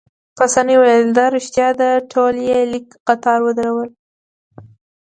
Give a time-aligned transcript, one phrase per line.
[0.37, 3.89] پاسیني وویل: دا ريښتیا ده، ټول يې لیک قطار ودرول.